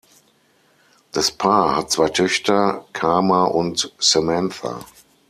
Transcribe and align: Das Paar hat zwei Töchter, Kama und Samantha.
Das 1.11 1.31
Paar 1.31 1.75
hat 1.75 1.91
zwei 1.91 2.09
Töchter, 2.09 2.85
Kama 2.91 3.45
und 3.45 3.93
Samantha. 3.99 4.83